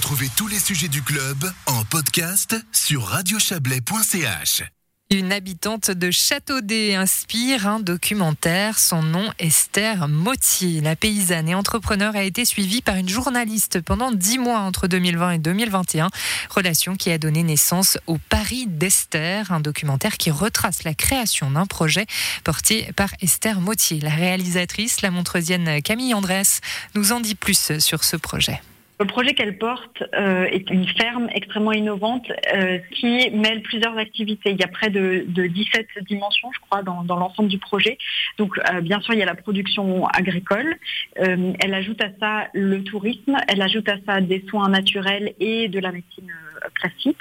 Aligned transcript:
Retrouvez 0.00 0.30
tous 0.34 0.48
les 0.48 0.58
sujets 0.58 0.88
du 0.88 1.02
club 1.02 1.52
en 1.66 1.84
podcast 1.84 2.56
sur 2.72 3.04
radiochablais.ch. 3.04 4.62
Une 5.10 5.30
habitante 5.30 5.90
de 5.90 6.10
Châteaudet 6.10 6.94
inspire 6.94 7.66
un 7.66 7.80
documentaire. 7.80 8.78
Son 8.78 9.02
nom, 9.02 9.30
Esther 9.38 10.08
Mottier. 10.08 10.80
La 10.80 10.96
paysanne 10.96 11.50
et 11.50 11.54
entrepreneur 11.54 12.16
a 12.16 12.22
été 12.22 12.46
suivie 12.46 12.80
par 12.80 12.96
une 12.96 13.10
journaliste 13.10 13.82
pendant 13.82 14.10
dix 14.10 14.38
mois 14.38 14.60
entre 14.60 14.88
2020 14.88 15.32
et 15.32 15.38
2021. 15.38 16.08
Relation 16.48 16.96
qui 16.96 17.10
a 17.10 17.18
donné 17.18 17.42
naissance 17.42 17.98
au 18.06 18.16
Paris 18.16 18.68
d'Esther, 18.68 19.52
un 19.52 19.60
documentaire 19.60 20.16
qui 20.16 20.30
retrace 20.30 20.82
la 20.82 20.94
création 20.94 21.50
d'un 21.50 21.66
projet 21.66 22.06
porté 22.42 22.90
par 22.96 23.10
Esther 23.20 23.60
Mottier. 23.60 24.00
La 24.00 24.14
réalisatrice, 24.14 25.02
la 25.02 25.10
montreusienne 25.10 25.82
Camille 25.82 26.14
Andrès, 26.14 26.62
nous 26.94 27.12
en 27.12 27.20
dit 27.20 27.34
plus 27.34 27.78
sur 27.80 28.02
ce 28.02 28.16
projet. 28.16 28.62
Le 29.00 29.06
projet 29.06 29.32
qu'elle 29.32 29.56
porte 29.56 30.02
euh, 30.14 30.44
est 30.44 30.68
une 30.68 30.86
ferme 30.86 31.30
extrêmement 31.32 31.72
innovante 31.72 32.30
euh, 32.54 32.78
qui 32.92 33.30
mêle 33.30 33.62
plusieurs 33.62 33.96
activités. 33.96 34.50
Il 34.50 34.60
y 34.60 34.62
a 34.62 34.68
près 34.68 34.90
de, 34.90 35.24
de 35.26 35.46
17 35.46 35.86
dimensions, 36.02 36.50
je 36.52 36.60
crois, 36.68 36.82
dans, 36.82 37.02
l'ensemble 37.16 37.48
du 37.48 37.56
projet. 37.56 37.96
Donc, 38.36 38.58
euh, 38.58 38.82
bien 38.82 39.00
sûr, 39.00 39.14
il 39.14 39.20
y 39.20 39.22
a 39.22 39.26
la 39.26 39.34
production 39.34 40.06
agricole. 40.08 40.76
Elle 41.14 41.72
ajoute 41.72 42.02
à 42.02 42.10
ça 42.20 42.48
le 42.52 42.84
tourisme. 42.84 43.38
Elle 43.48 43.62
ajoute 43.62 43.88
à 43.88 43.96
ça 44.06 44.20
des 44.20 44.44
soins 44.50 44.68
naturels 44.68 45.32
et 45.40 45.68
de 45.68 45.80
la 45.80 45.92
médecine 45.92 46.30
classique. 46.74 47.16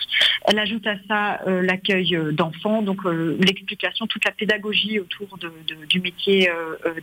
Elle 0.47 0.59
ajoute 0.59 0.85
à 0.85 0.95
ça 1.07 1.39
l'accueil 1.45 2.17
d'enfants, 2.33 2.81
donc 2.81 3.05
l'explication, 3.05 4.05
toute 4.05 4.25
la 4.25 4.31
pédagogie 4.31 4.99
autour 4.99 5.39
du 5.87 6.01
métier 6.01 6.49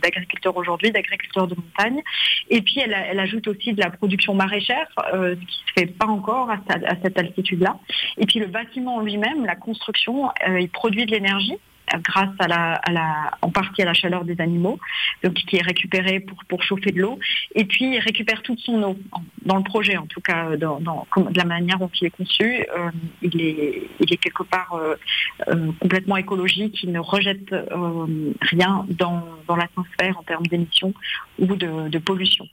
d'agriculteur 0.03 0.55
aujourd'hui, 0.55 0.91
d'agriculteur 0.91 1.47
de 1.47 1.55
montagne. 1.55 2.01
Et 2.49 2.61
puis, 2.61 2.79
elle, 2.79 2.95
elle 3.09 3.19
ajoute 3.19 3.47
aussi 3.47 3.73
de 3.73 3.81
la 3.81 3.89
production 3.89 4.35
maraîchère 4.35 4.66
euh, 5.13 5.35
ce 5.35 5.45
qui 5.45 5.55
se 5.55 5.73
fait 5.75 5.85
pas 5.87 6.05
encore 6.05 6.49
à, 6.49 6.57
cette 7.01 7.17
altitude-là. 7.17 7.77
Et 8.17 8.25
puis 8.25 8.39
le 8.39 8.47
bâtiment 8.47 9.01
lui-même, 9.01 9.45
la 9.45 9.55
construction, 9.55 10.29
euh, 10.47 10.59
il 10.59 10.69
produit 10.69 11.05
de 11.05 11.11
l'énergie 11.11 11.57
grâce 12.03 12.35
à 12.39 12.47
la, 12.47 12.73
à 12.73 12.91
la, 12.91 13.31
en 13.41 13.49
partie 13.49 13.81
à 13.81 13.85
la 13.85 13.93
chaleur 13.93 14.25
des 14.25 14.41
animaux, 14.41 14.77
donc 15.23 15.33
qui 15.33 15.55
est 15.55 15.61
récupérée 15.61 16.19
pour, 16.19 16.37
pour 16.45 16.63
chauffer 16.63 16.91
de 16.91 16.99
l'eau. 16.99 17.19
Et 17.55 17.65
puis, 17.65 17.95
il 17.95 17.99
récupère 17.99 18.41
toute 18.41 18.59
son 18.59 18.83
eau, 18.83 18.97
dans 19.47 19.57
le 19.57 19.63
projet 19.63 19.97
en 19.97 20.05
tout 20.05 20.21
cas, 20.21 20.55
dans 20.57 20.79
de 20.79 21.37
la 21.37 21.45
manière 21.45 21.79
dont 21.79 21.89
il 21.99 22.07
est 22.07 22.11
conçu. 22.11 22.65
Euh, 22.77 22.91
il, 23.21 23.41
est, 23.41 24.17
quelque 24.17 24.43
part 24.43 24.73
euh, 24.73 24.95
euh, 25.47 25.71
complètement 25.79 26.17
écologique, 26.17 26.83
il 26.83 26.91
ne 26.91 26.99
rejette 26.99 27.53
euh, 27.53 28.33
rien 28.41 28.85
dans, 28.89 29.23
l'atmosphère 29.49 30.17
en 30.17 30.23
termes 30.23 30.45
d'émissions 30.47 30.93
ou 31.39 31.55
de, 31.55 31.97
pollution. 31.99 32.47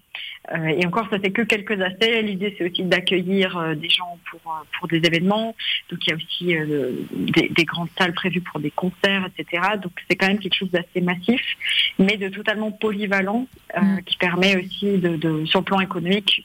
Euh, 0.53 0.67
et 0.67 0.87
encore, 0.87 1.09
ça 1.11 1.19
fait 1.19 1.33
que 1.33 1.43
quelques 1.43 1.81
aspects. 1.81 2.23
L'idée, 2.23 2.55
c'est 2.57 2.71
aussi 2.71 2.83
d'accueillir 2.85 3.57
euh, 3.57 3.75
des 3.75 3.89
gens 3.89 4.19
pour, 4.31 4.89
des 4.89 4.99
événements. 4.99 5.55
Donc, 5.91 6.07
il 6.07 6.11
y 6.11 6.13
a 6.13 6.17
aussi 6.17 7.51
des 7.51 7.65
grandes 7.65 7.89
salles 7.99 8.13
prévues 8.13 8.43
pour 8.43 8.61
des 8.61 8.71
concerts, 8.71 9.27
etc. 9.37 9.63
Donc 9.83 9.93
c'est 10.09 10.17
quand 10.17 10.29
même 10.29 10.39
quelque 10.39 10.55
chose 10.55 10.71
d'assez 10.71 11.01
massif, 11.01 11.41
mais 11.99 12.17
de 12.17 12.29
totalement 12.29 12.71
polyvalent, 12.71 13.47
euh, 13.77 13.81
mm. 13.81 14.03
qui 14.05 14.17
permet 14.17 14.57
aussi, 14.57 14.99
de, 14.99 15.45
sur 15.47 15.61
le 15.61 15.65
plan 15.65 15.81
économique, 15.81 16.45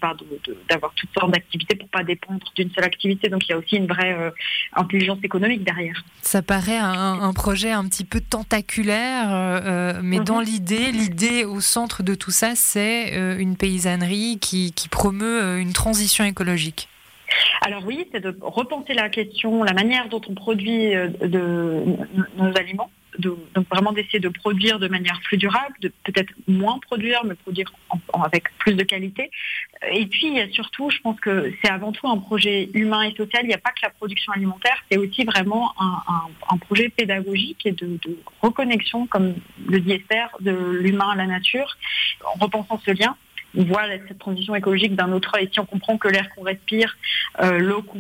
d'avoir 0.69 0.93
toutes 0.95 1.09
sortes 1.13 1.31
d'activités 1.31 1.75
pour 1.75 1.89
pas 1.89 2.03
dépendre 2.03 2.39
d'une 2.55 2.71
seule 2.71 2.83
activité. 2.83 3.29
Donc 3.29 3.47
il 3.47 3.51
y 3.51 3.53
a 3.53 3.57
aussi 3.57 3.75
une 3.75 3.87
vraie 3.87 4.13
euh, 4.13 4.31
intelligence 4.73 5.19
économique 5.23 5.63
derrière. 5.63 6.03
Ça 6.21 6.41
paraît 6.41 6.77
un, 6.77 7.33
projet 7.33 7.71
un 7.71 7.85
petit 7.87 8.03
peu 8.03 8.21
tentaculaire, 8.21 9.27
euh, 9.31 9.99
mais 10.03 10.19
dans 10.19 10.41
mm-hmm. 10.41 10.45
l'idée, 10.45 10.91
l'idée 10.91 11.45
au 11.45 11.61
centre 11.61 12.03
de 12.03 12.15
tout 12.15 12.31
ça, 12.31 12.53
c'est 12.55 13.15
une 13.39 13.55
paysannerie 13.55 14.39
qui 14.39 14.73
promeut 14.89 15.59
une 15.59 15.73
transition 15.73 16.23
écologique. 16.25 16.89
Alors 17.61 17.83
oui, 17.85 18.07
c'est 18.11 18.21
de 18.21 18.35
repenser 18.41 18.93
la 18.93 19.09
question, 19.09 19.63
la 19.63 19.73
manière 19.73 20.09
dont 20.09 20.21
on 20.27 20.33
produit 20.33 20.91
de, 20.91 21.83
nos 22.37 22.57
aliments, 22.57 22.89
donc 23.17 23.67
vraiment 23.71 23.91
d'essayer 23.91 24.19
de 24.19 24.29
produire 24.29 24.79
de 24.79 24.87
manière 24.87 25.19
plus 25.21 25.37
durable, 25.37 25.75
de 25.81 25.91
peut-être 26.03 26.31
moins 26.47 26.79
produire, 26.79 27.23
mais 27.25 27.35
produire 27.35 27.71
avec 28.13 28.55
plus 28.59 28.75
de 28.75 28.83
qualité. 28.83 29.31
Et 29.91 30.05
puis 30.05 30.27
il 30.27 30.33
y 30.33 30.39
a 30.39 30.49
surtout, 30.49 30.89
je 30.89 30.99
pense 30.99 31.19
que 31.19 31.51
c'est 31.61 31.71
avant 31.71 31.91
tout 31.91 32.07
un 32.07 32.17
projet 32.17 32.69
humain 32.73 33.03
et 33.03 33.15
social. 33.15 33.43
Il 33.43 33.47
n'y 33.47 33.53
a 33.53 33.59
pas 33.59 33.71
que 33.71 33.81
la 33.83 33.89
production 33.89 34.31
alimentaire, 34.33 34.77
c'est 34.91 34.97
aussi 34.97 35.23
vraiment 35.23 35.73
un, 35.79 36.57
projet 36.57 36.89
pédagogique 36.89 37.65
et 37.65 37.71
de, 37.71 37.99
reconnexion, 38.41 39.07
comme 39.07 39.35
le 39.65 39.79
dit 39.79 39.93
Esther, 39.93 40.29
de 40.41 40.51
l'humain 40.51 41.09
à 41.11 41.15
la 41.15 41.25
nature, 41.25 41.77
en 42.25 42.43
repensant 42.43 42.79
ce 42.85 42.91
lien 42.91 43.15
voit 43.53 43.83
cette 44.07 44.19
transition 44.19 44.55
écologique 44.55 44.95
d'un 44.95 45.11
autre 45.11 45.35
œil. 45.35 45.49
Si 45.51 45.59
on 45.59 45.65
comprend 45.65 45.97
que 45.97 46.07
l'air 46.07 46.29
qu'on 46.35 46.43
respire, 46.43 46.97
euh, 47.41 47.57
l'eau 47.59 47.81
qu'on 47.81 47.99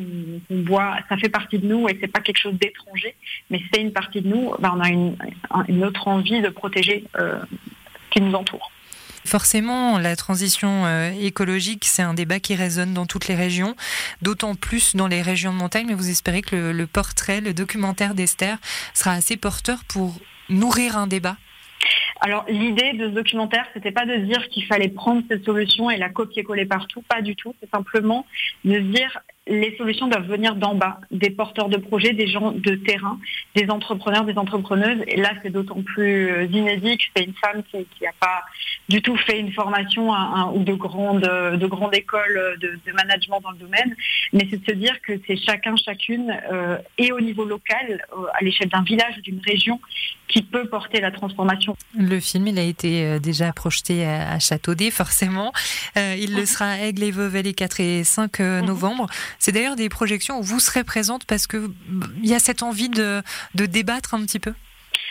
boit, 0.49 0.97
ça 1.09 1.17
fait 1.17 1.29
partie 1.29 1.59
de 1.59 1.67
nous 1.67 1.87
et 1.89 1.97
c'est 1.99 2.07
pas 2.07 2.21
quelque 2.21 2.39
chose 2.39 2.55
d'étranger, 2.59 3.15
mais 3.49 3.61
c'est 3.71 3.81
une 3.81 3.91
partie 3.91 4.21
de 4.21 4.27
nous, 4.27 4.53
ben 4.59 4.73
on 4.75 4.81
a 4.81 4.89
une, 4.89 5.83
autre 5.83 6.07
envie 6.07 6.41
de 6.41 6.49
protéger 6.49 7.05
euh, 7.17 7.39
qui 8.11 8.21
nous 8.21 8.33
entoure. 8.33 8.71
Forcément, 9.25 9.99
la 9.99 10.15
transition 10.15 10.85
euh, 10.85 11.11
écologique, 11.11 11.85
c'est 11.85 12.01
un 12.01 12.13
débat 12.13 12.39
qui 12.39 12.55
résonne 12.55 12.93
dans 12.93 13.05
toutes 13.05 13.27
les 13.27 13.35
régions, 13.35 13.75
d'autant 14.21 14.55
plus 14.55 14.95
dans 14.95 15.07
les 15.07 15.21
régions 15.21 15.53
de 15.53 15.57
montagne, 15.57 15.85
mais 15.87 15.93
vous 15.93 16.09
espérez 16.09 16.41
que 16.41 16.55
le, 16.55 16.71
le 16.71 16.87
portrait, 16.87 17.41
le 17.41 17.53
documentaire 17.53 18.15
d'Esther 18.15 18.57
sera 18.93 19.11
assez 19.11 19.37
porteur 19.37 19.83
pour 19.87 20.19
nourrir 20.49 20.97
un 20.97 21.05
débat 21.05 21.35
alors 22.21 22.45
l'idée 22.49 22.93
de 22.93 23.09
ce 23.09 23.13
documentaire, 23.13 23.65
c'était 23.73 23.91
pas 23.91 24.05
de 24.05 24.17
dire 24.17 24.49
qu'il 24.49 24.65
fallait 24.65 24.89
prendre 24.89 25.23
cette 25.29 25.45
solution 25.45 25.89
et 25.89 25.97
la 25.97 26.09
copier-coller 26.09 26.65
partout, 26.65 27.01
pas 27.07 27.21
du 27.21 27.35
tout. 27.35 27.55
C'est 27.61 27.69
simplement 27.69 28.25
de 28.65 28.79
dire 28.79 29.19
les 29.47 29.75
solutions 29.77 30.07
doivent 30.07 30.27
venir 30.27 30.55
d'en 30.55 30.75
bas, 30.75 30.99
des 31.11 31.31
porteurs 31.31 31.69
de 31.69 31.77
projets, 31.77 32.13
des 32.13 32.27
gens 32.27 32.51
de 32.51 32.75
terrain, 32.75 33.19
des 33.55 33.69
entrepreneurs, 33.69 34.23
des 34.23 34.37
entrepreneuses. 34.37 35.03
Et 35.07 35.17
là, 35.17 35.31
c'est 35.41 35.49
d'autant 35.49 35.81
plus 35.81 36.31
euh, 36.31 36.45
inédit 36.45 36.97
que 36.97 37.03
c'est 37.15 37.23
une 37.23 37.33
femme 37.33 37.63
qui 37.71 38.03
n'a 38.03 38.11
pas 38.19 38.43
du 38.89 39.01
tout 39.01 39.17
fait 39.17 39.39
une 39.39 39.51
formation 39.51 40.09
ou 40.53 40.63
de 40.63 40.73
grande, 40.73 41.21
de 41.21 41.67
grande 41.67 41.95
école 41.95 42.57
de, 42.59 42.91
management 42.91 43.39
dans 43.41 43.51
le 43.51 43.57
domaine, 43.57 43.95
mais 44.33 44.47
c'est 44.49 44.57
de 44.57 44.65
se 44.65 44.75
dire 44.75 44.99
que 45.01 45.13
c'est 45.27 45.37
chacun, 45.37 45.75
chacune, 45.75 46.35
euh, 46.51 46.77
et 46.97 47.11
au 47.11 47.21
niveau 47.21 47.45
local, 47.45 48.03
euh, 48.13 48.25
à 48.33 48.43
l'échelle 48.43 48.69
d'un 48.69 48.81
village, 48.81 49.15
d'une 49.23 49.39
région, 49.45 49.79
qui 50.27 50.41
peut 50.41 50.67
porter 50.67 51.01
la 51.01 51.11
transformation. 51.11 51.75
Le 51.97 52.19
film, 52.19 52.47
il 52.47 52.59
a 52.59 52.63
été 52.63 53.19
déjà 53.19 53.51
projeté 53.51 54.05
à, 54.05 54.37
Châteaudet, 54.39 54.91
forcément. 54.91 55.51
il 55.95 56.35
le 56.35 56.45
sera 56.45 56.65
à 56.65 56.77
Aigle 56.77 57.03
et 57.03 57.11
Vauvel 57.11 57.45
les 57.45 57.53
4 57.53 57.79
et 57.79 58.03
5 58.03 58.39
mhm. 58.39 58.65
novembre. 58.65 59.07
C'est 59.39 59.53
d'ailleurs 59.53 59.77
des 59.77 59.89
projections 59.89 60.39
où 60.39 60.43
vous 60.43 60.59
serez 60.59 60.83
présente 60.83 61.25
parce 61.25 61.47
qu'il 61.47 61.69
y 62.21 62.33
a 62.33 62.39
cette 62.39 62.61
envie 62.61 62.89
de, 62.89 63.23
débattre 63.55 64.13
un 64.13 64.21
petit 64.21 64.39
peu 64.39 64.53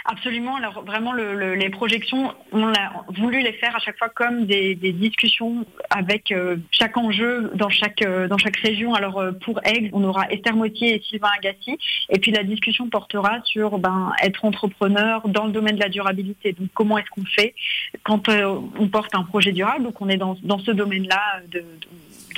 Absolument. 0.05 0.57
Alors 0.57 0.85
vraiment, 0.85 1.13
les 1.13 1.69
projections, 1.71 2.33
on 2.53 2.73
a 2.73 3.05
voulu 3.09 3.43
les 3.43 3.53
faire 3.53 3.75
à 3.77 3.79
chaque 3.79 3.99
fois 3.99 4.09
comme 4.09 4.47
des, 4.47 4.75
discussions 4.75 5.67
avec 5.91 6.31
euh, 6.31 6.57
chaque 6.71 6.97
enjeu 6.97 7.51
dans 7.55 7.69
chaque 7.69 8.03
euh, 8.03 8.27
dans 8.27 8.39
chaque 8.39 8.57
région. 8.57 8.95
Alors 8.95 9.19
euh, 9.19 9.33
pour 9.33 9.61
Aigues, 9.65 9.91
on 9.93 10.05
aura 10.05 10.31
Esther 10.31 10.57
Moitié 10.57 10.95
et 10.95 11.03
Sylvain 11.03 11.29
Agassi, 11.37 11.79
et 12.09 12.19
puis 12.19 12.31
la 12.31 12.43
discussion 12.43 12.89
portera 12.89 13.41
sur 13.45 13.79
ben, 13.79 14.13
être 14.23 14.45
entrepreneur 14.45 15.27
dans 15.29 15.45
le 15.45 15.53
domaine 15.53 15.77
de 15.77 15.81
la 15.81 15.89
durabilité. 15.89 16.53
Donc 16.53 16.69
comment 16.75 16.97
est-ce 16.99 17.11
qu'on 17.11 17.27
fait 17.27 17.55
quand 18.03 18.29
on 18.29 18.89
porte 18.89 19.15
un 19.15 19.25
projet 19.25 19.53
durable, 19.53 19.85
donc 19.85 20.01
on 20.01 20.09
est 20.09 20.17
dans, 20.17 20.37
ce 20.37 20.71
domaine-là 20.71 21.43
de 21.51 21.65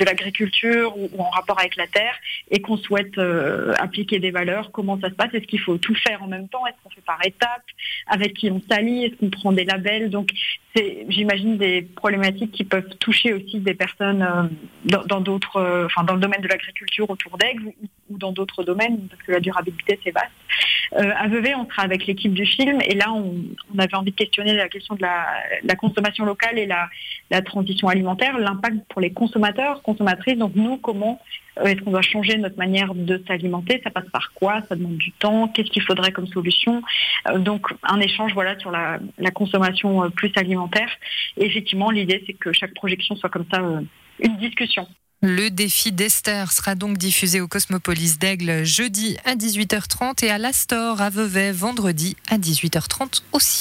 de 0.01 0.05
l'agriculture 0.05 0.97
ou, 0.97 1.09
en 1.19 1.29
rapport 1.29 1.59
avec 1.59 1.75
la 1.75 1.87
terre 1.87 2.15
et 2.49 2.59
qu'on 2.59 2.77
souhaite 2.77 3.17
euh, 3.17 3.73
appliquer 3.77 4.19
des 4.19 4.31
valeurs, 4.31 4.71
comment 4.71 4.99
ça 4.99 5.09
se 5.09 5.13
passe? 5.13 5.29
Est-ce 5.33 5.45
qu'il 5.45 5.59
faut 5.59 5.77
tout 5.77 5.95
faire 5.95 6.23
en 6.23 6.27
même 6.27 6.49
temps? 6.49 6.65
Est-ce 6.65 6.75
qu'on 6.83 6.89
fait 6.89 7.05
par 7.05 7.19
étapes? 7.23 7.63
Avec 8.07 8.33
qui 8.33 8.49
on 8.49 8.61
s'allie? 8.69 9.05
Est-ce 9.05 9.15
qu'on 9.15 9.29
prend 9.29 9.51
des 9.51 9.63
labels? 9.63 10.09
Donc, 10.09 10.31
c'est, 10.75 11.05
j'imagine, 11.09 11.57
des 11.57 11.83
problématiques 11.83 12.51
qui 12.51 12.63
peuvent 12.63 12.89
toucher 12.99 13.33
aussi 13.33 13.59
des 13.59 13.75
personnes 13.75 14.23
euh, 14.23 14.97
dans, 15.05 15.21
d'autres, 15.21 15.57
euh, 15.57 15.85
enfin, 15.85 16.03
dans 16.03 16.15
le 16.15 16.21
domaine 16.21 16.41
de 16.41 16.47
l'agriculture 16.47 17.09
autour 17.09 17.37
d'Aigues 17.37 17.61
ou, 17.65 17.75
dans 18.17 18.31
d'autres 18.31 18.63
domaines, 18.63 19.07
parce 19.09 19.21
que 19.23 19.31
la 19.31 19.39
durabilité, 19.39 19.99
c'est 20.03 20.11
vaste. 20.11 20.31
à 20.93 21.27
Vevey, 21.27 21.55
on 21.55 21.65
sera 21.69 21.83
avec 21.83 22.05
l'équipe 22.05 22.33
du 22.33 22.45
film 22.45 22.79
et 22.85 22.95
là, 22.95 23.11
on, 23.13 23.35
avait 23.77 23.95
envie 23.95 24.11
de 24.11 24.15
questionner 24.15 24.53
la 24.53 24.69
question 24.69 24.95
de 24.95 25.01
la, 25.01 25.75
consommation 25.75 26.25
locale 26.25 26.59
et 26.59 26.65
la, 26.65 26.89
la 27.29 27.41
transition 27.41 27.87
alimentaire, 27.87 28.37
l'impact 28.37 28.77
pour 28.89 29.01
les 29.01 29.11
consommateurs 29.11 29.81
consommatrices. 29.81 30.37
Donc 30.37 30.53
nous, 30.55 30.77
comment 30.77 31.19
euh, 31.59 31.65
est-ce 31.65 31.81
qu'on 31.81 31.91
doit 31.91 32.01
changer 32.01 32.37
notre 32.37 32.57
manière 32.57 32.93
de 32.93 33.21
s'alimenter? 33.27 33.81
Ça 33.83 33.89
passe 33.89 34.09
par 34.11 34.31
quoi? 34.33 34.61
Ça 34.69 34.75
demande 34.75 34.97
du 34.97 35.11
temps? 35.11 35.47
Qu'est-ce 35.49 35.69
qu'il 35.69 35.81
faudrait 35.81 36.11
comme 36.11 36.27
solution? 36.27 36.81
Euh, 37.27 37.39
Donc 37.39 37.67
un 37.83 37.99
échange 37.99 38.33
voilà 38.33 38.57
sur 38.59 38.71
la, 38.71 38.99
consommation 39.33 40.03
euh, 40.03 40.09
plus 40.09 40.31
alimentaire. 40.35 40.89
Et 41.37 41.45
effectivement, 41.45 41.91
l'idée 41.91 42.23
c'est 42.25 42.33
que 42.33 42.53
chaque 42.53 42.73
projection 42.73 43.15
soit 43.15 43.29
comme 43.29 43.45
ça 43.51 43.61
une 44.19 44.37
discussion. 44.37 44.87
Le 45.23 45.51
défi 45.51 45.91
d'Esther 45.91 46.51
sera 46.51 46.73
donc 46.73 46.97
diffusé 46.97 47.41
au 47.41 47.47
Cosmopolis 47.47 48.17
d'Aigle 48.17 48.63
jeudi 48.63 49.17
à 49.23 49.35
18h30 49.35 50.25
et 50.25 50.31
à 50.31 50.39
l'Astor 50.39 50.99
à 50.99 51.11
Vevey 51.11 51.51
vendredi 51.51 52.17
à 52.27 52.39
18h30 52.39 53.21
aussi. 53.31 53.59